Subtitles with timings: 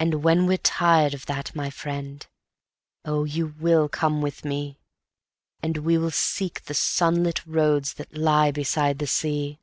[0.00, 2.26] And when we're tired of that, my friend,
[3.04, 4.80] oh, you will come with me;
[5.62, 9.60] And we will seek the sunlit roads that lie beside the sea.